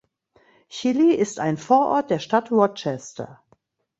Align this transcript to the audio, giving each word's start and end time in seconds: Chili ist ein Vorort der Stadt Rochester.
Chili 0.67 1.13
ist 1.13 1.39
ein 1.39 1.57
Vorort 1.57 2.09
der 2.09 2.17
Stadt 2.17 2.49
Rochester. 2.51 3.39